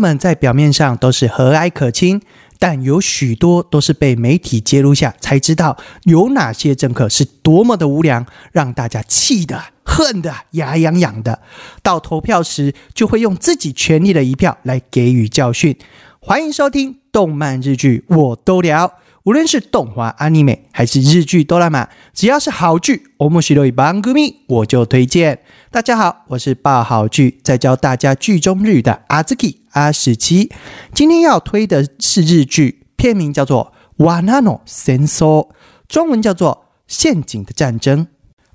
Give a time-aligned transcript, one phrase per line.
[0.00, 2.20] 们在表面上都是和蔼可亲，
[2.58, 11.40] 但有许多都是被媒体揭露下才知道有哪些政客是多么的无良，让大家气的、恨的、牙痒痒的。
[11.82, 15.76] 到投票时，就会用自己权力的一票来给予教训。
[16.18, 18.94] 欢迎收听动漫日剧，我都聊。
[19.24, 25.40] 无论是动画、阿尼美还是日剧、哆啦 A 只要是好剧，我们喜多一帮歌迷，我就推荐。
[25.70, 30.50] 大家好，我是爆好剧在教大家剧中日语的阿兹基阿史奇。
[30.94, 35.48] 今天要推的是日剧，片名叫做《Wanano Senso》，
[35.86, 38.06] 中文叫做《陷阱的战争》。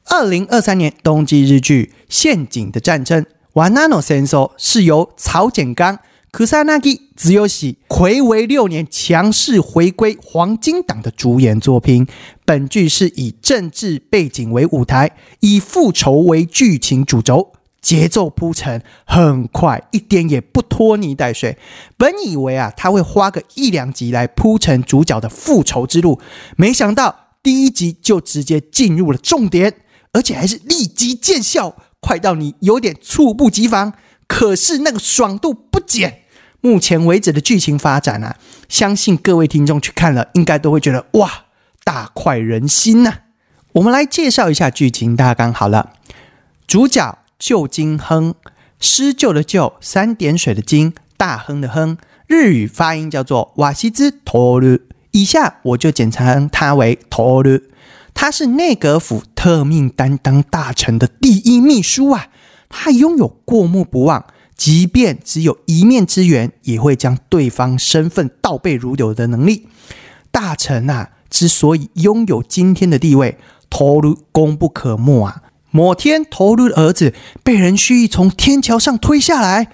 [0.05, 5.99] 二零二三年冬季日剧《陷阱的战争》，Wanano Senso 是由曹简刚。
[6.35, 12.05] 可萨那基只有喜魁违六年强势回归黄金档的主演作品。
[12.43, 21.57] 本剧是以政治背景为舞台，以复仇为剧情主轴，节奏铺陈很快，一点也不拖泥带水。
[21.95, 26.19] 本以为啊，他会花个一两集来铺陈主角的复仇之路，
[26.57, 29.73] 没想到第一集就直接进入了重点，
[30.11, 33.93] 而且还是立即见效，快到你有点猝不及防。
[34.27, 36.23] 可是那个爽度不减。
[36.61, 41.45] 目前为止的剧情发展啊，相信各位听众去看了，应该都会觉得哇，
[41.83, 43.13] 大快人心呐！
[43.73, 45.91] 我们来介绍一下剧情大纲好了。
[46.65, 48.33] 主角旧金亨，
[48.79, 54.79] 施救的救，三点水的金，大亨的亨，日语发音叫做瓦西兹托鲁，
[55.11, 57.59] 以下我就简称他为托鲁。
[58.15, 62.27] 他是内阁府特命担当大臣的第一秘书啊，
[62.69, 64.25] 他拥有过目不忘。
[64.57, 69.67] 即便只有一面之缘，也会将对方身份倒背如流的能力。
[70.31, 73.37] 大臣啊，之所以拥有今天的地位，
[73.69, 75.41] 投入功不可没啊。
[75.71, 77.13] 某天，投入的儿子
[77.43, 79.67] 被人蓄意从天桥上推下来，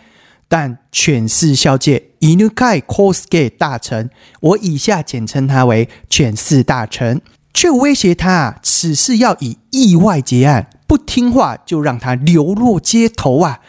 [0.47, 7.22] 但犬饲孝介伊努盖 cosge 大臣，我以下简称他为犬饲大臣，
[7.53, 13.59] 却威胁他，此事要以意外结案，不听话就让他流落街头啊。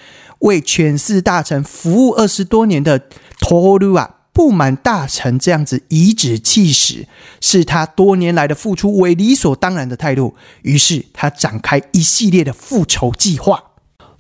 [0.43, 3.01] 为犬饲大臣服务二十多年的
[3.41, 7.07] 托鲁啊，不满大臣这样子颐指气使，
[7.41, 13.63] 视他多年来的付出为理所当然的态度，于是他展开一系列的复仇计划。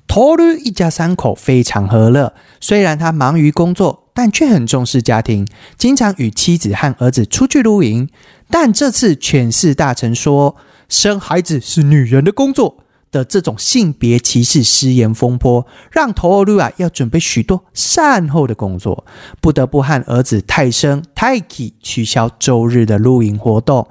[0.06, 5.47] 托鲁一家三口非常和乐，虽然他忙于工作，但却很重视家庭，
[5.78, 8.09] 经常与妻子和儿子出去露营。
[8.50, 10.54] 但这次犬饲大臣说，
[10.89, 12.84] 生孩子是女人的工作。
[13.12, 19.05] 的这种性别歧视失言风波，让头儿路啊要准备许多善后的工作，
[19.41, 23.87] 不得不和儿子泰生泰基取消周日的露营活动。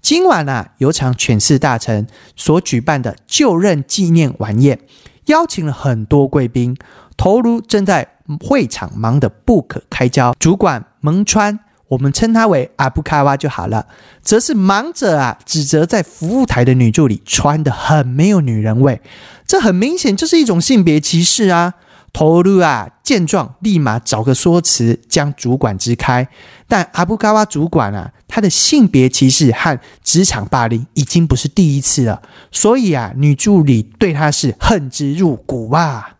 [0.00, 4.78] 今晚啊，有场犬饲大臣所举办的就任纪念晚宴，
[5.24, 6.76] 邀请了很多贵宾。
[7.16, 8.06] 头颅正在
[8.40, 11.58] 会场忙得不可开交，主管蒙川。
[11.88, 13.86] 我们称他为阿布卡瓦就好了，
[14.20, 19.00] 则是忙着啊，指责在服务台的女助理穿的很没有女人味，
[19.46, 21.74] 这很明显就是一种性别歧视啊！
[22.12, 26.26] 投入啊，见状立马找个说辞将主管支开。
[26.66, 36.16] 但阿布卡瓦主管啊，他的性别歧视和职场霸凌已经不是第一次了，所以啊，女助理对他是恨之入骨啊！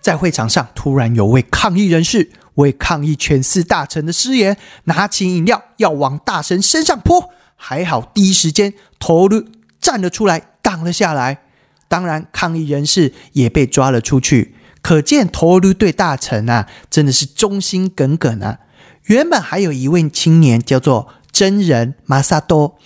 [0.00, 2.30] 在会场上，突然有位抗议人士。
[2.54, 9.44] 为抗议犬饲大臣的失言，拿起饮料要往大臣身上泼，还好第一时间头颅
[9.80, 11.42] 站了出来挡了下来。
[11.88, 14.54] 当然，抗议人士也被抓了出去。
[14.82, 18.58] 可见头颅对大臣啊，真的是忠心耿耿啊。
[19.04, 22.78] 原本还有一位青年叫做真人马萨多，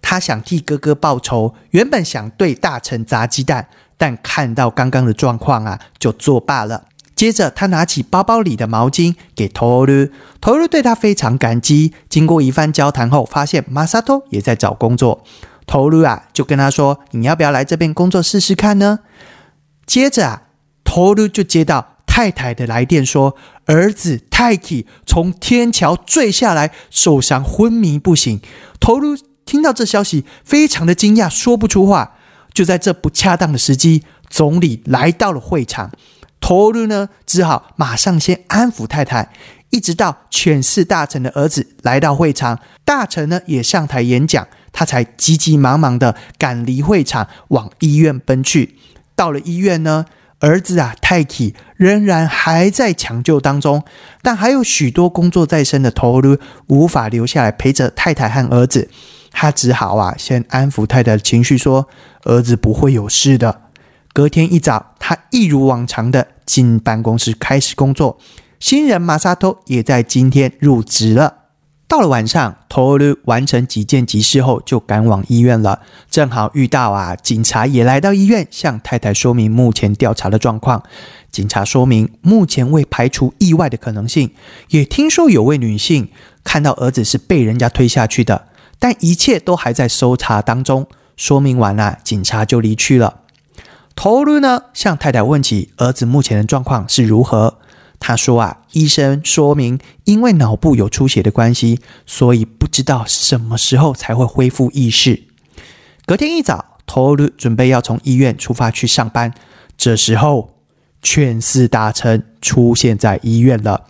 [0.00, 6.84] 他想替哥哥报仇，原本想对大臣砸鸡蛋，但看到刚刚的状况啊，就作罢了。
[7.14, 10.08] 接着，他拿起包包里的毛巾给托鲁，
[10.40, 11.92] 托鲁对他非常感激。
[12.08, 15.22] 经过一番交谈后，发现马萨托也在找工作，
[15.66, 19.00] 托鲁啊就跟他说：“你要不要来这边工作试试看呢？”
[19.86, 20.42] 接着啊，
[20.82, 23.36] 托鲁就接到太太的来电，说
[23.66, 28.40] 儿子泰基从天桥坠下来，受伤昏迷不醒。
[28.80, 32.14] 托鲁听到这消息，非常的惊讶，说不出话。
[32.52, 35.90] 就在这不恰当的时机，总理来到了会场。
[36.42, 39.30] 投入呢，只好马上先安抚太太，
[39.70, 48.76] 一直到犬饲大臣的儿子来到会场，大臣呢也上台演讲，他才急急忙忙的赶离会场，往医院奔去。
[49.14, 50.04] 到了医院呢，
[50.40, 53.84] 儿子啊泰基仍然还在抢救当中，
[54.20, 56.36] 但还有许多工作在身的投入
[56.66, 58.90] 无法留下来陪着太太和儿子，
[59.30, 61.88] 他只好啊先安抚太太的情绪，说
[62.24, 63.60] 儿子不会有事的。
[64.14, 68.18] 隔天一早，他一如往常的进办公室开始工作。
[68.60, 71.36] 新人马萨托也在今天入职了。
[71.88, 75.80] 到了晚上，托鲁完成几件急事后，就赶往医院了。
[76.10, 80.82] 正好遇到啊，警察也来到医院，向太太说明目前调查的状况。
[81.30, 84.30] 警察说明，目前未排除意外的可能性。
[84.68, 86.08] 也听说有位女性
[86.44, 88.48] 看到儿子是被人家推下去的，
[88.78, 90.86] 但一切都还在搜查当中。
[91.16, 93.21] 说明完了，警察就离去了。
[93.94, 97.58] 头颅呢，向太太问起儿子目前的状况是如何。
[98.00, 105.22] 他说啊，医生说明因为脑部有出血的关系，所以不知道什么时候才会恢复意识。
[106.04, 109.32] 隔天一早，头颅准备要从医院出发去上班，
[109.76, 110.54] 这时候
[111.00, 113.84] 犬饲大臣出现在医院了，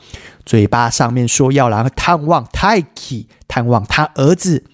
[0.44, 4.64] 嘴巴上面说要来探望泰基，探望他儿子。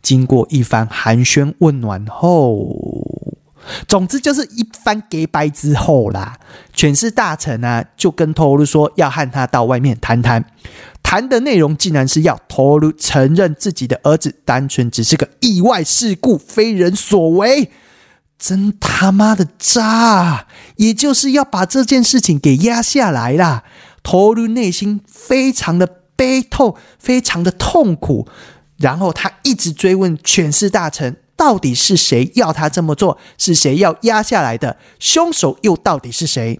[0.00, 2.95] 经过一番寒暄问暖后。
[3.88, 6.36] 总之就是一番给白之后啦，
[6.72, 10.44] 犬氏大臣啊就跟托鲁说要和他到外面谈谈，
[11.02, 17.70] 谈的内容竟然是要托鲁承认自己的儿子单纯只是个意外事故，非人所为，
[18.38, 20.46] 真他妈的渣！
[20.76, 23.64] 也就是要把这件事情给压下来啦。
[24.02, 28.28] 托鲁内心非常的悲痛，非常的痛苦，
[28.76, 31.16] 然后他一直追问犬氏大臣。
[31.36, 33.18] 到底是谁要他这么做？
[33.36, 34.78] 是谁要压下来的？
[34.98, 36.58] 凶手又到底是谁？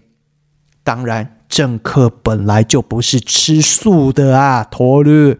[0.83, 4.63] 当然，政客本来就不是吃素的啊！
[4.63, 5.35] 托鲁，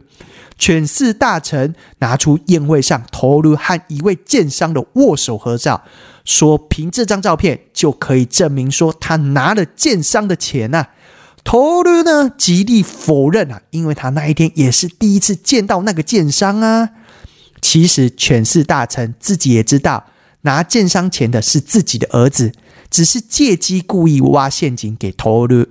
[0.57, 5.83] 犬饲大臣拿出宴会上托鲁和一位剑商的握手合照，
[6.25, 10.87] 说凭这张照片就可以证明说他拿了剑商的钱呐。
[11.43, 16.89] 托鲁呢极力否认啊，因为他那一天也是第一次见到那个剑商啊。
[17.61, 20.05] 其实，犬氏大臣自己也知道，
[20.41, 22.51] 拿剑商钱的是自己的儿子，
[22.89, 25.67] 只是借机故意挖陷阱给托鲁，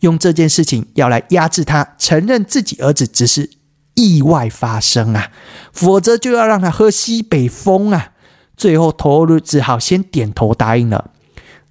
[0.00, 3.50] 用这件事情要来压制他，承认自己儿子只是
[3.94, 5.30] 意外发生啊，
[5.72, 8.12] 否则就要让他喝西北风啊。
[8.56, 11.10] 最后，托鲁只好先点头答应了。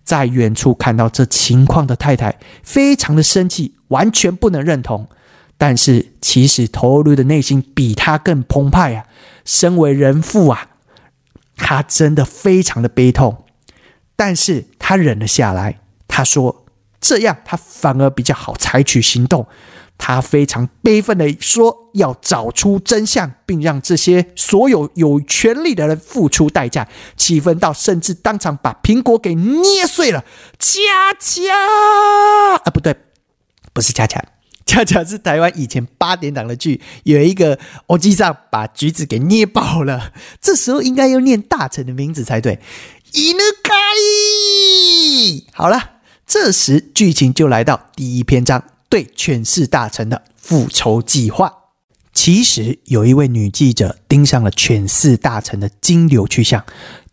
[0.04, 5.08] 在远处看到这情况的太太，非常的生气，完全不能认同。
[5.58, 9.06] 但是，其实头颅的内心比他更澎湃啊。
[9.46, 10.70] 身为人父啊，
[11.58, 13.46] 他真的非常的悲痛，
[14.16, 15.80] 但是他忍了下来。
[16.08, 16.66] 他说
[17.02, 19.48] ：“这样他反而比较好采取行动。”
[19.98, 30.26] 他非常悲愤的说：“要找出真相，并让这些所有有权利的人付出代价。”气愤到甚至当场把苹果给捏碎了。
[30.58, 30.80] 恰
[31.20, 31.54] 恰
[32.64, 32.96] 啊，不对，
[33.72, 34.22] 不是恰恰。
[34.66, 40.14] 恰恰是台湾以前八点档的剧，有一个欧吉桑把橘子给捏爆了。
[40.42, 42.60] 这时候应该要念大臣的名字才对。
[43.12, 45.92] 伊努卡伊，好了，
[46.26, 51.54] 这时剧情就来到第一篇章，对犬饲大臣的复仇计划。
[52.14, 56.64] 其实有一位女记者盯上了犬饲大臣的金流去向，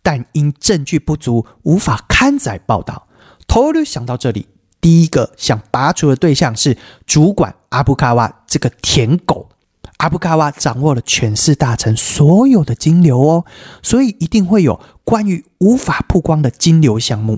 [0.01, 3.07] 但因证据不足，无法刊载报道。
[3.47, 4.47] 头驴想到这里。
[4.81, 6.75] 第一个想拔除的对象是
[7.05, 9.47] 主管阿布卡瓦这个舔狗。
[9.97, 13.45] 阿布卡瓦掌握了犬饲大臣所有的金流哦，
[13.83, 17.37] 所以一定会有关于无法曝光的金流项目。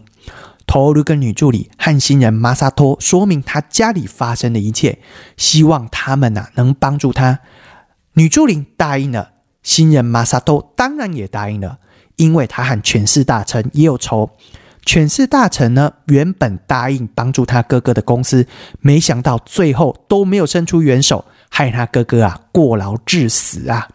[0.65, 4.99] 头颅跟女助理和新人马萨托说明他家里发生的一切，
[5.35, 7.41] 希望他们呐能帮助他。
[8.13, 9.31] 女助理答应了，
[9.61, 11.79] 新人马萨托当然也答应了，
[12.15, 14.29] 因为他和犬饲大臣也有仇。
[14.85, 18.45] 犬饲大臣呢，原本答应帮助他哥哥的公司，
[18.81, 23.87] 没想到最后都没有伸出援手，害他哥哥啊过劳致死啊。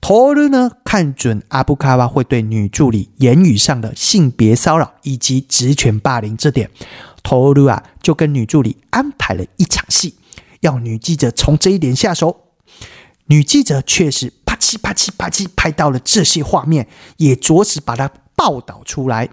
[0.00, 6.70] 托鲁呢，看准阿布卡瓦会对女助理言语上的性别骚扰以及职权霸凌这点，
[7.22, 10.14] 托鲁啊就跟女助理安排了一场戏，
[10.60, 12.36] 要女记者从这一点下手。
[13.26, 19.28] 女记者确实啪叽啪叽啪叽拍到了这些画面，也着实把它报道出来。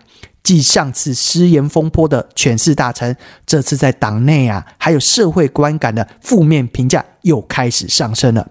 [0.46, 8.48] 继上次失言风波的犬饲大臣，这次在党内啊，还有社会观感的负面评价又开始上升了。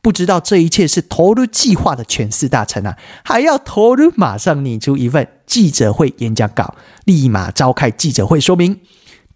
[0.00, 6.74] 不知道这一切是投入计划的犬饲大臣啊，还要投入马上拟出一份记者会演讲稿，
[7.04, 8.80] 立马召开记者会说明。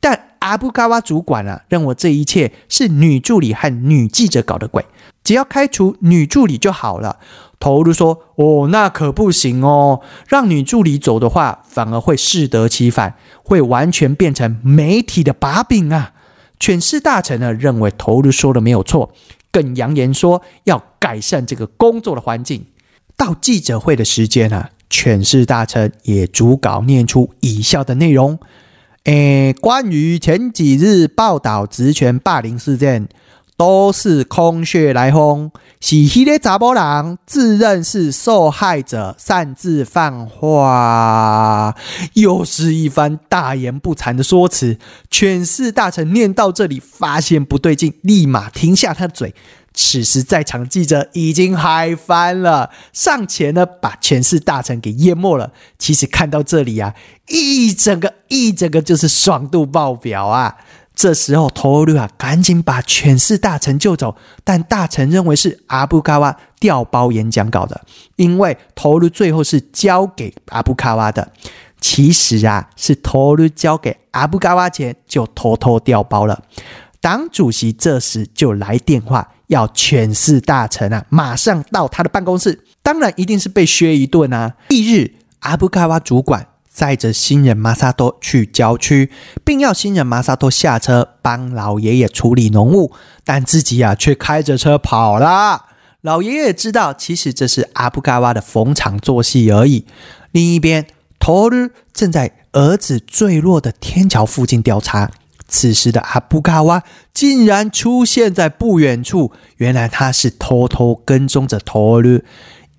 [0.01, 4.87] 但阿布卡瓦主管啊，认为这一切是女助理和女记者搞的鬼，
[5.23, 7.19] 只要开除女助理就好了。
[7.61, 13.15] 头就说：“哦，那可不行哦，让女助理走的话，反而会适得其反，
[13.45, 16.15] 会完全变成媒体的把柄啊！”
[16.59, 19.13] 犬饲大臣呢认为头就说的没有错，
[19.53, 22.67] 更扬言说要改善这个工作的环境。
[23.17, 28.39] 到记者会的时间啊，犬饲大臣也逐稿念出以下的内容：
[29.05, 33.09] 诶，关于前几日报道职权霸凌事件，
[33.61, 35.51] 都是空穴来风，
[35.83, 41.75] 是迄个查甫人自认是受害者，擅自放话，
[42.15, 44.79] 又是一番大言不惭的说辞。
[45.11, 49.35] 权势大臣念到这里，发现不对劲，立马停下他的嘴。
[49.75, 55.53] 此时，在场记者已经嗨翻了，上前呢，把权势大臣给淹没了。
[55.79, 56.95] 其实看到这里啊，
[57.29, 60.57] 一整个一整个就是爽度爆表啊！
[61.01, 64.15] 这时候，头驴啊，赶紧把权势大臣救走，
[64.45, 67.81] 但大臣认为是阿布卡瓦调包演讲稿的，
[68.17, 71.33] 因为头驴最后是交给阿布卡瓦的。
[71.81, 76.43] 其实啊，是头驴交给阿布卡瓦前就偷偷调包了。
[77.01, 79.27] 党主席这时就来电话。
[79.47, 84.55] 要权势大臣啊，马上到他的办公室，当然一定是被削一顿啊。
[84.69, 86.47] 翌日，阿布卡瓦主管
[86.81, 89.11] 载着新人马萨多去郊区，
[89.45, 92.91] 并要新人马萨多下车帮老爷爷处理农务，
[93.23, 95.67] 但自己啊却开着车跑了。
[96.01, 99.85] 老爷爷知道，其实这是阿布卡瓦的逢场作戏而已。
[100.33, 100.87] 另一边，
[101.19, 105.11] 托日正在儿子坠落的天桥附近调查。
[105.47, 106.83] 此时的阿布卡瓦
[107.13, 112.23] 竟然出现在不远处，原来他是偷偷跟踪着托鲁。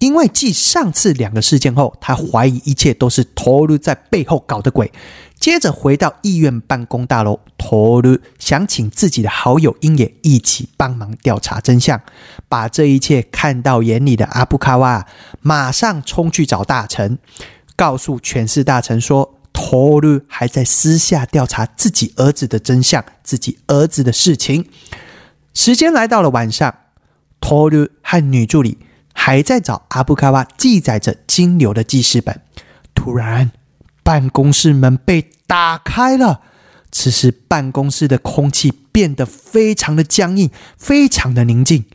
[0.02, 4.92] 因为继上次两个事件后，他怀疑一切都是托鲁在背后搞的鬼。
[5.40, 12.02] 接着回到议院办公大楼，托鲁想请自己的好友鹰野一起帮忙调查真相。
[12.50, 15.06] 把这一切看到眼里的阿布卡瓦，
[15.40, 17.20] 马上冲去找大臣，
[17.76, 19.38] 告诉权势大臣说。
[19.54, 24.66] 托鲁还在私下调查自己儿子的真相，自己儿子的事情。
[25.54, 26.74] 时间来到了晚上，
[27.42, 28.78] 托鲁和女助理
[29.24, 32.42] 还在找阿布卡瓦记载着金流的记事本。
[32.96, 33.52] 突然，
[34.02, 36.42] 办公室门被打开了。
[36.92, 41.86] 此时，办公室的空气变得非常的僵硬，非常的宁静。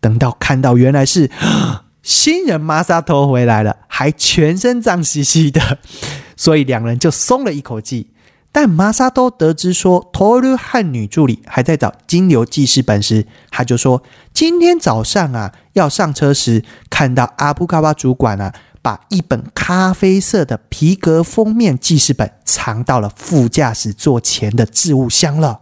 [0.00, 1.30] 等到看到原来是
[2.02, 5.78] 新人马萨托回来了，还全身脏兮兮的。
[6.38, 8.08] 所以两人就松了一口气，
[8.56, 25.60] 但玛莎都得知说托鲁和女助理还在找金牛记事本时，他就说今天早上啊要上车时，看到阿布卡巴主管啊把一本咖啡色的皮革封面记事本藏到了副驾驶座前的置物箱了。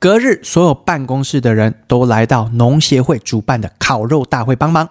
[0.00, 4.88] 隔日，所有办公室的人都来到农协会主办的烤肉大会帮忙，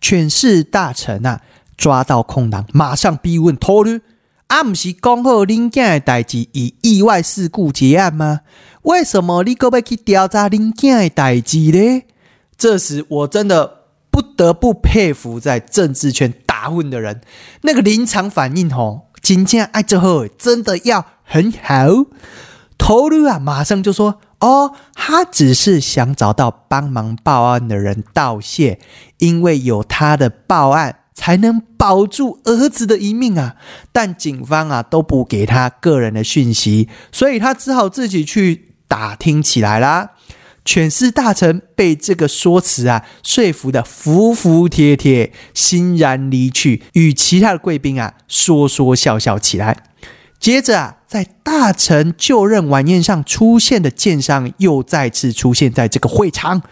[0.00, 1.42] 犬氏大臣啊
[1.76, 4.00] 抓到空档，马上逼问托鲁。
[4.54, 8.42] 啊，不是讲好林囝的代志以意外事故结案吗？
[8.82, 12.04] 为什么你搁要去调查林囝的代志呢？
[12.56, 17.20] 这时，我真的不得不佩服在政治圈打混的人，
[17.62, 21.88] 那个临场反应吼，真正爱之后真的要很好。
[22.78, 28.78] 头颅啊，马上就说：“哦，他只是想找到帮忙报案的人道谢，
[29.18, 33.56] 因为有他的报案。”才能保住儿子的一命啊！
[33.92, 40.10] 但警方啊都不给他个人的讯息，所以他只好自己去打听起来啦。
[40.64, 49.84] 犬氏大臣被这个说辞啊说服的服服帖帖，欣然离去，与其他的贵宾啊说说笑笑起来。
[50.40, 56.62] 接着啊，在大臣就任晚宴上出现的剑商又再次出现在这个会场。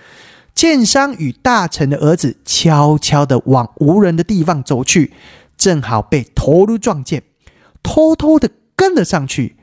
[0.54, 5.12] 剑商与大臣的儿子悄悄地往无人的地方走去，
[5.56, 7.22] 正好被头颅撞见，
[7.82, 9.56] 偷偷地跟了上去，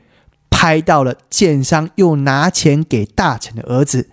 [0.50, 4.10] 拍到了剑商又拿钱给大臣的儿子，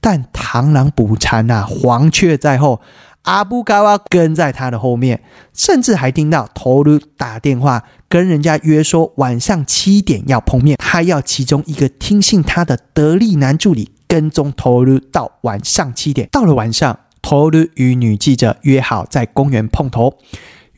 [0.00, 2.80] 但螳螂捕蝉啊，黄雀在后，
[3.22, 5.22] 阿布嘎瓦跟在他的后面，
[5.52, 13.90] 甚至还听到头颅打电话跟人家约说晚上七点要碰面，他要其中一个听信他的得力男助理。
[14.10, 20.18] 跟踪托鲁到晚上七点，到了晚上，托鲁与女记者约好在公园碰头。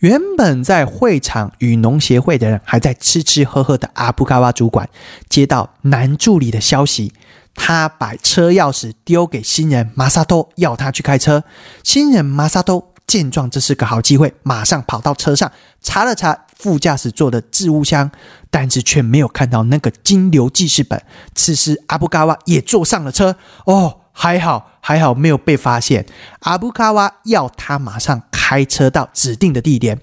[0.01, 4.87] 原本在会场与农协会的人还在吃吃喝喝的阿布卡瓦主管，
[5.31, 7.15] 接到男助理的消息，
[7.55, 11.43] 他把车钥匙丢给新人马萨多，要他去开车。
[11.83, 18.11] 新人马萨多见状，这是个好机会，马上跑到车上查了查副驾驶座的置物箱。
[18.54, 21.02] 但是却没有看到那个金流记事本。
[21.35, 23.35] 此时，阿布卡瓦也坐上了车。
[23.64, 26.04] 哦，还好，还好没有被发现。
[26.40, 29.99] 阿布卡瓦要他马上开车到指定的地点，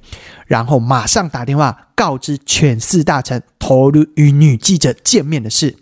[0.47, 5.77] 然后马上打电话告知犬饲大臣投入与女记者见面的事。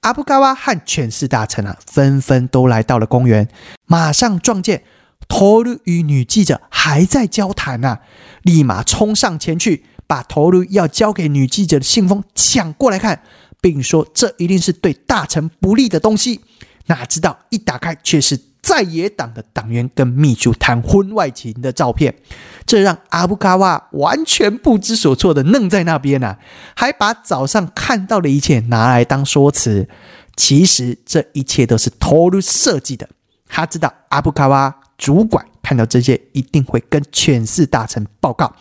[0.00, 3.46] 阿布卡瓦和犬饲大臣啊，纷纷都来到了公园，
[3.84, 4.84] 马上撞见
[5.28, 8.00] 投入与女记者还在交谈啊，
[8.42, 9.84] 立马冲上前去。
[10.06, 13.22] 把头颅要交给女记者的信封抢过来看，
[13.62, 16.42] 并说这一定是对大臣不利的东西。
[16.88, 22.14] 哪知道一打开却是在野党的党员跟秘书谈婚外情的照片，
[22.66, 26.38] 这让阿布卡瓦完全不知所措的愣在那边啊，
[26.76, 29.88] 还把早上看到的一切拿来当说辞。
[30.36, 33.08] 其实这一切都是头颅设计的。
[33.48, 38.54] 他知道阿布卡瓦主管看到这些一定会跟犬氏大臣报告，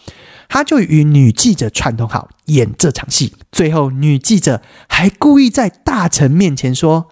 [0.49, 3.33] 他就与女记者串通好演这场戏。
[3.51, 7.09] 最后，女记者还故意在大臣面前说。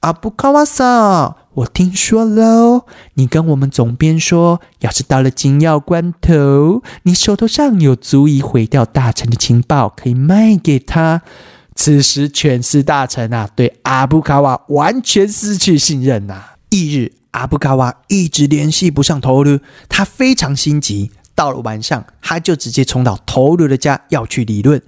[0.00, 2.86] 阿布卡瓦桑，我听说喽，
[3.16, 11.20] 你跟我们总编说，要是到了紧要关头，你手头上有足以毁掉大臣的情报，可以卖给他。
[11.74, 16.44] 此时，全是大臣啊，对阿布卡瓦完全失去信任呐。
[16.70, 21.10] 翌日，阿布卡瓦一直联系不上头颅，他非常心急。
[21.34, 24.82] 到了晚上，他就直接冲到头颅的家要去理论。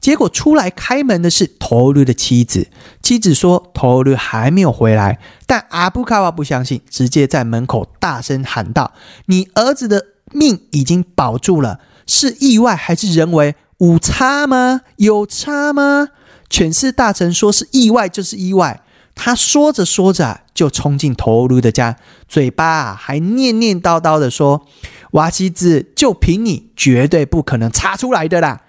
[0.00, 2.68] 结果出来开门的是头颅的妻子，
[3.02, 8.92] 妻子说头颅还没有回来，但阿布卡瓦不相信，直接在门口大声喊道
[9.26, 13.54] ：“你儿子的命已经保住了，是意外还是人为？
[13.78, 14.82] 无差吗？
[14.96, 16.08] 有差吗？”
[16.48, 18.80] 犬氏大臣说是意外就是意外，
[19.20, 21.96] 他说着说着就冲进头颅的家，
[22.28, 24.64] 嘴巴还念念叨叨的说
[25.12, 28.62] ：“瓦西子就凭你，绝对不可能查出来的啦！”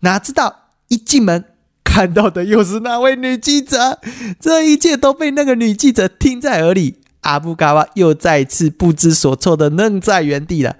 [0.00, 0.70] 哪知道？
[0.88, 1.44] 一进门
[1.82, 3.98] 看到的又是那位女记者，
[4.38, 7.00] 这一切都被那个女记者听在耳里。
[7.22, 10.76] 阿布嘎瓦又再次不知所措的愣在原地了。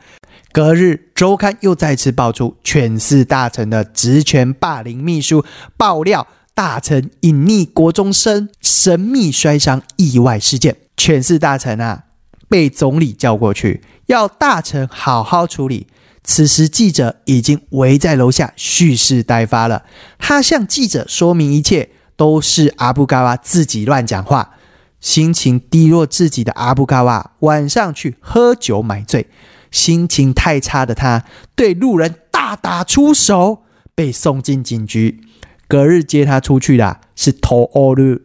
[0.53, 5.45] 隔日，周刊又再次爆出犬氏大臣的职权霸凌秘书
[5.77, 10.75] 爆料大臣隐匿国中生神秘摔伤意外事件。
[10.97, 12.05] 全是大臣啊，
[12.49, 15.87] 被总理叫过去，要大臣好好处理。
[16.25, 19.85] 此时，记者已经围在楼下蓄势待发了。
[20.19, 24.55] 他向记者说明一切都是阿布嘎瓦自己乱讲话。
[24.99, 29.29] 心情低落自己的阿布嘎瓦晚上去喝酒买醉，
[29.71, 31.23] 心情太差的他
[31.55, 35.21] 对路人大打出手，被送进警局。
[35.69, 38.21] 隔日接他出去的是托欧鲁，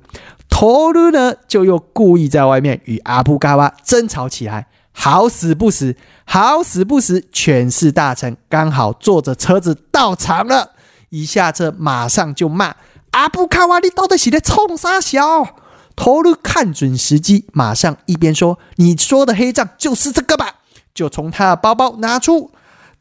[0.50, 4.68] 托鲁呢就又故意在外面与阿布嘎瓦争吵起来。
[4.94, 7.24] 好死不死，好死不死！
[7.32, 10.72] 犬氏大臣刚好坐着车子到场了，
[11.10, 12.76] 一下车马上就骂
[13.12, 15.56] 阿布卡瓦，你到底是在冲啥小？
[15.96, 20.56] 头颅看准时机，马上一边说：“你说的黑账就是这个吧？”
[20.94, 22.52] 就从他的包包拿出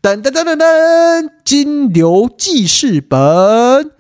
[0.01, 3.91] 噔噔噔噔噔金牛记事本。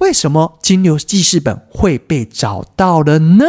[0.00, 3.44] 为什么金牛记事本会被找到了呢？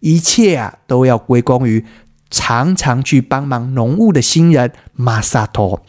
[0.00, 1.84] 一切啊，都要归功于。
[2.30, 5.80] 常常去帮忙农务的新人马萨托，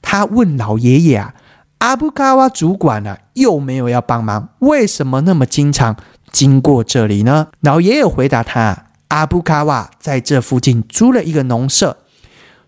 [0.00, 1.34] 他问老爷爷啊
[1.78, 5.96] ：“阿布卡瓦主管呢，又没有要帮忙，为什么那么经常
[6.30, 11.96] 经过这里呢？”老爷爷回答他：“阿布卡瓦在这附近租了一个农舍，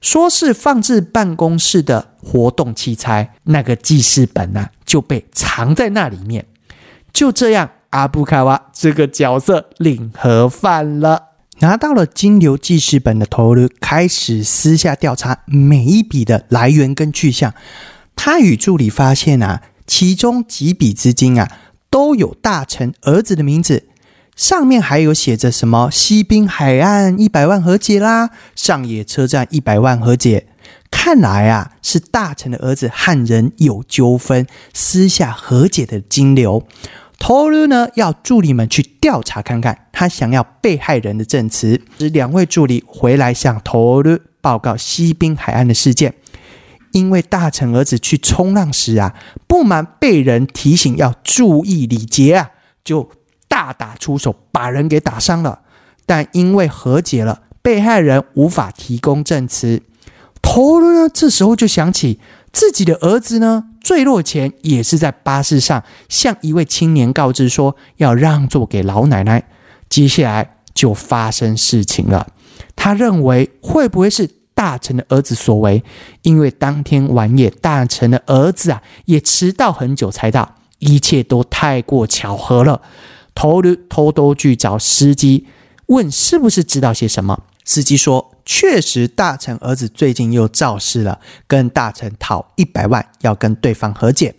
[0.01, 6.47] 说是放置办公室的活动器材，那个记事本呢就被藏在那里面。
[7.13, 17.55] 就这样，阿布卡瓦这个角色领盒饭了。”拿到了金流记事本的头颅，开始私下调查每一笔的来源跟去向。
[18.17, 21.49] 他与助理发现啊，其中几笔资金啊，
[21.89, 23.85] 都有大臣儿子的名字，
[24.35, 30.49] 上面还有写着什么西滨海岸一百万和解啦，上野车站一百万和解。
[30.91, 36.67] 看来啊，是大臣的儿子和人有纠纷，私下和解的金流。
[37.19, 41.81] 头颅呢，要助理们去调查看看，他想要被害人的证词。
[41.99, 46.15] 使两位助理回来向头颅报告西滨海岸的事件。
[46.93, 49.15] 因为大臣儿子去冲浪时啊，
[49.47, 52.51] 不满被人提醒要注意礼节啊，
[52.85, 53.09] 就
[53.49, 55.61] 大打出手，把人给打伤了。
[56.05, 59.81] 但因为和解了，被害人无法提供证词。
[60.43, 62.19] 头颅呢，这时候就想起
[62.53, 63.65] 自己的儿子呢。
[63.83, 69.43] 坠落前也是在巴士上向一位青年告知说要让座给老奶奶，
[69.89, 72.29] 接下来就发生事情了。
[72.77, 75.83] 他认为会不会是大臣的儿子所为？
[76.23, 82.83] 因为当天晚夜大臣的儿子啊也迟到很久才到，一切都太过巧合了。
[83.35, 85.49] 头驴偷偷去找司机
[85.87, 88.32] 问是不是知道些什么，司机说。
[88.45, 94.35] 确实，大臣儿子最近又肇事了，跟大臣讨一百万，要跟对方和解。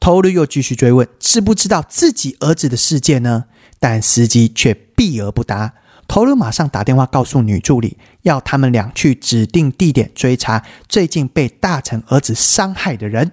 [0.00, 3.44] 头驴又继续追问，知不知道自己儿子的事件呢？
[3.78, 5.74] 但司机却避而不答。
[6.06, 13.32] 头驴马上打电话告诉女助理，要他们俩去指定地点追查最近被大臣儿子伤害的人。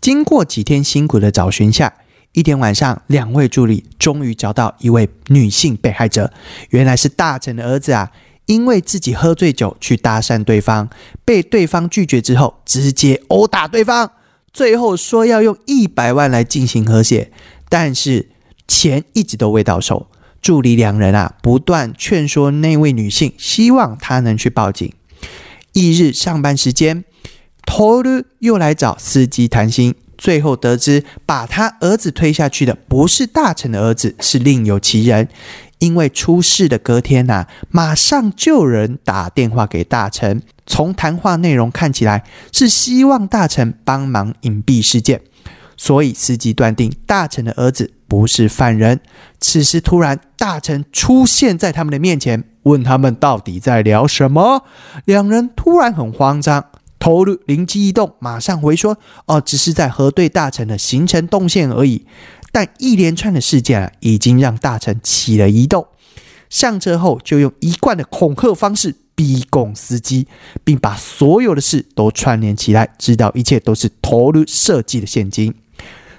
[0.00, 1.92] 经过几天辛苦的找寻下，
[2.32, 6.32] 一天晚上，两位助理终于找到一位女性被害者，
[6.70, 8.10] 原来是大臣的儿子啊！
[8.48, 10.88] 因为自己喝醉酒去搭讪对方，
[11.22, 14.10] 被对方拒绝之后，直接殴打对方，
[14.54, 17.30] 最后说要用一百万来进行和解，
[17.68, 18.30] 但是
[18.66, 20.06] 钱一直都未到手。
[20.40, 24.90] 助理两人啊，不断劝说那位女性，希望她能去报警。
[25.74, 27.04] 翌日上班时间，
[27.66, 29.94] 头儿又来找司机谈心。
[30.16, 35.28] 最后得知，把他儿子推下去的不是大臣的儿子，是另有其人。
[35.78, 40.42] 因为出事的隔天呐，马上就有人打电话给大臣。
[40.66, 45.20] 从谈话内容看起来，是希望大臣帮忙隐蔽事件。
[45.76, 49.00] 所以司机断定大臣的儿子不是犯人。
[49.40, 54.64] 此时突然，大臣出现在他们的面前，问他们到底在聊什么。
[55.04, 56.64] 两人突然很慌张。
[57.00, 62.04] 投入灵机一动，马上回说：“哦，只是在核对大臣的行程动线而已。”
[62.58, 65.86] 但一连串的事件啊，已经让大臣起了疑窦。
[66.50, 70.26] 上车后就用一贯的恐吓方式逼供司机，
[70.64, 75.54] 并把所有的事都串联起来，知道一切都是投入设计的现金。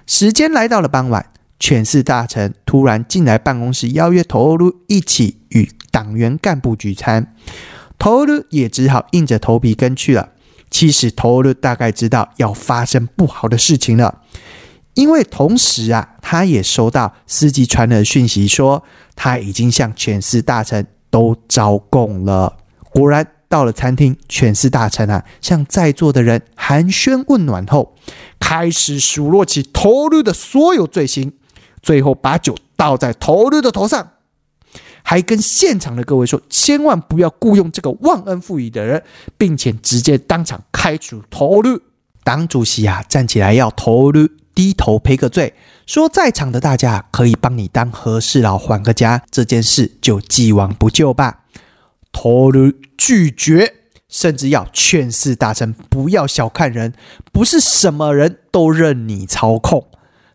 [0.07, 1.25] 时间来到了傍晚，
[1.59, 7.35] 犬饲大臣突然进来办公室，邀约投入一起与党员干部聚餐。
[7.97, 10.29] 投入也只好硬着头皮跟去了。
[10.71, 14.21] 其实头儿大概知道要发生不好的事情了，
[14.99, 18.83] 因为同时啊，他也收到司机传来的讯息，说
[19.15, 22.57] 他已经向全市大臣都招供了。
[22.91, 27.95] 果然到了餐厅，全市大臣啊，向在座的人寒暄问暖后，
[28.41, 31.31] 开始数落起头儿的所有罪行，
[31.81, 34.09] 最后把酒倒在头儿的头上。
[35.01, 39.01] 还跟现场的各位说，千万不要雇佣这个忘恩负义的人，
[39.37, 41.79] 并且直接当场开除投入。
[42.25, 44.27] 党主席啊，站起来要投入
[44.59, 45.53] 低头赔个罪，
[45.85, 51.45] 说在场的大家可以帮你当和事佬还个家，这件事就既往不咎吧。
[52.11, 53.75] 投入拒绝，
[54.09, 56.93] 甚至要劝示大臣不要小看人，
[57.31, 59.87] 不是什么人都任你操控。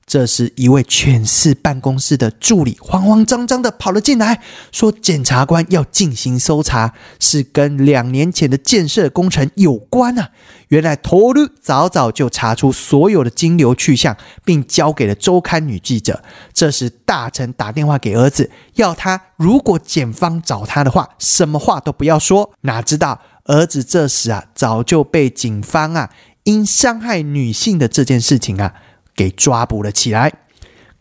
[0.06, 10.30] 这时，一位犬市办公室的助理慌慌张张的跑了进来，说：“检察官要进行搜查，是跟两年前的建设工程有关啊！
[10.68, 14.14] 原来头路早早就查出所有的金流去向，
[14.44, 16.22] 并交给了周刊女记者。
[16.52, 22.50] 这时，大臣打电话给儿子，要他如果检方找他的话，什么话都不要说。
[22.60, 26.10] 哪知道儿子这时啊，早就被警方啊
[26.44, 28.74] 因伤害女性的这件事情啊。”
[29.14, 30.32] 给抓捕了起来。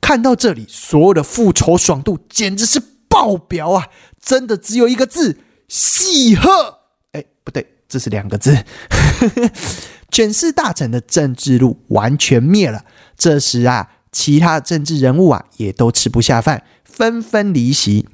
[0.01, 3.87] 看到这里，所有的复仇爽度简直是爆表啊！
[4.21, 6.79] 真的只有一个字：喜贺。
[7.13, 8.65] 哎，不对，这是两个字。
[10.11, 12.85] 卷氏大臣的政治路完全灭了。
[13.17, 18.07] 这时啊，其他政治人物啊也都吃不下饭，纷纷离席。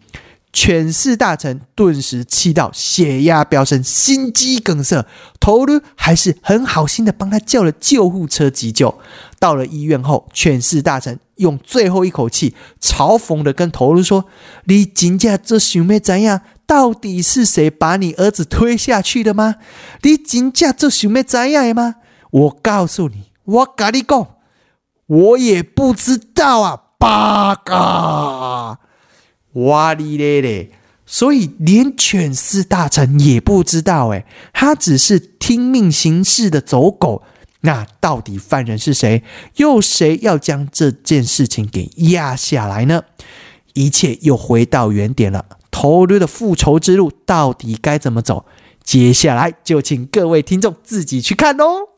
[0.52, 5.06] 犬氏大臣顿时气到血压飙升，心肌梗塞。
[5.40, 9.00] 头呢还是很好心的帮他叫了救护车急救。
[9.40, 14.26] 到了医院后，犬氏大臣用最后一口气嘲讽的跟头颅说
[14.66, 16.42] ：“你真正这想要怎样？
[16.66, 19.56] 到底是谁把你儿子推下去的吗？
[20.02, 21.96] 你真正这想要怎样吗？
[22.32, 24.28] 我告诉你，我跟你讲，
[25.06, 28.80] 我也不知道啊，八嘎。”
[29.54, 30.72] 哇哩咧咧，
[31.06, 37.24] 所以连犬饲大臣也不知道，哎，他只是听命行事的走狗。
[37.62, 39.22] 那到底犯人是谁？
[39.58, 43.04] 又谁要将这件事情给压下来呢？
[43.74, 45.46] 一切又回到原点了。
[45.72, 48.46] 头驴的复仇之路到底该怎么走？
[48.84, 51.90] 接下来就请各位听众自己去看哦。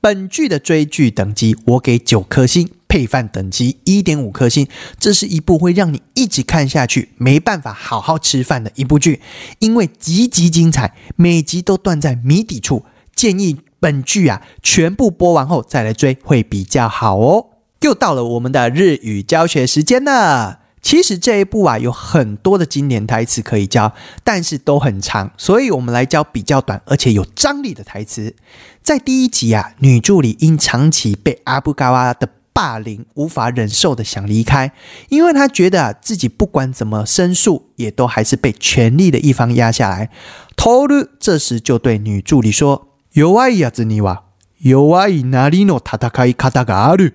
[0.00, 2.70] 本剧的追剧等级，我给九颗星。
[2.88, 4.68] 配饭等级一点五颗星，
[4.98, 9.20] 这是一部会让你一直看下去、没办法好好吃饭的一部剧，
[9.58, 12.84] 因为极其精彩，每集都断在谜底处。
[13.14, 17.46] 建议本剧啊全部播完后再来追会比较好哦。
[17.80, 20.60] 又到了我们的日语教学时间了。
[20.82, 28.36] 其实这一部啊有很多的经典台词可以教，但是都很长，所以我们来教比较短而且有张力的台词。
[28.82, 34.71] 在第一集啊，女助理因长期被阿布嘎瓦的霸凌无法忍受的想离开，
[35.09, 40.09] 因为他觉得啊自己不管怎么申诉，也都还是被权力的一方压下来。
[40.55, 44.23] 头鲁这时就对女助理说：“有爱呀子你哇，
[44.59, 47.09] 有爱哪里诺塔塔卡伊卡塔嘎鲁。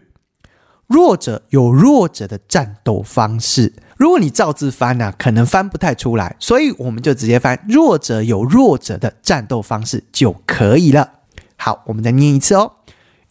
[0.86, 3.74] 弱者有弱者的战斗方式。
[3.96, 11.10] 如果你照字翻呢，可能翻不太出来，所以我们就直接翻弱者有弱者的战斗方式就可以了。
[11.56, 12.72] 好，我们再念一次哦。”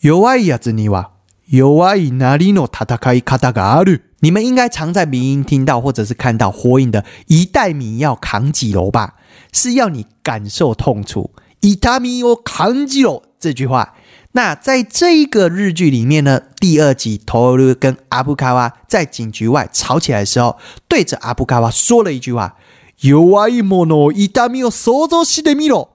[0.01, 1.07] 弱いやつには
[1.49, 4.01] 弱いなりの戦い方がある。
[4.21, 9.15] 你们应该常在民音听到或者是看到火影的“一代米要扛几楼”吧？
[9.51, 11.31] 是要你感受痛楚。
[11.61, 13.93] 伊塔米を扛几楼这句话。
[14.31, 25.89] 那在这一个日剧里面呢，第二集托鲁跟阿布卡瓦在警局外吵起来的时候，对着阿布卡瓦说了一句话：“弱いもの伊塔米を想像してみろ。”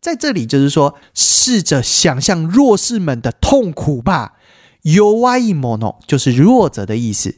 [0.00, 4.32] 在这里就是说，试着想象弱势们的痛苦吧。
[4.82, 7.34] 弱いもの就是弱者的意思，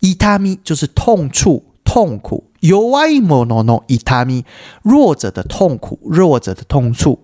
[0.00, 2.44] 伊塔米就是痛处、痛苦。
[2.60, 4.44] 弱いものの伊塔米，
[4.82, 7.20] 弱者的痛苦、弱者的痛处。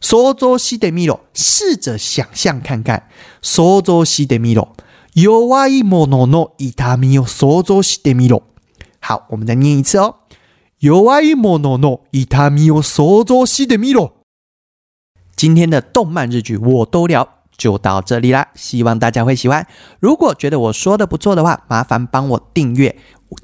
[0.00, 3.02] 想像してみろ，试着想象看看。
[3.42, 4.68] 想像してみろ，
[5.14, 8.44] 弱いものの痛みを想像してみろ。
[9.00, 10.14] 好，我们再念一次哦。
[10.80, 14.12] 弱いものの痛みを想像してみろ。
[15.36, 17.28] 今天的动漫日剧我都聊，
[17.63, 18.49] 就到这里啦。
[18.55, 19.65] 希望大家会喜欢。
[20.01, 22.93] 如果觉得我说的不错的话，麻烦帮我订阅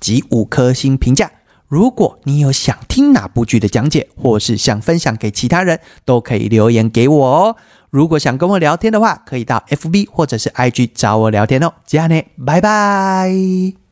[0.01, 1.31] 及五颗星评价。
[1.69, 7.55] 如果你有想听哪部剧的讲解，或是想分享给其他人，都可以留言给我哦。
[7.89, 11.71] 如果想跟我聊天的话，可以到 FB 或者是 IG 找我聊天哦。
[11.87, 13.88] 这样呢，拜拜。